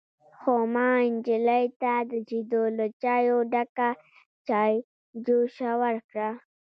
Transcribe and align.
_خو 0.39 0.53
ما 0.73 0.89
نجلۍ 1.13 1.65
ته 1.81 1.93
د 2.09 2.11
شيدو 2.27 2.63
له 2.77 2.85
چايو 3.01 3.37
ډکه 3.51 3.89
چايجوشه 4.47 5.71
ورکړه. 5.83 6.29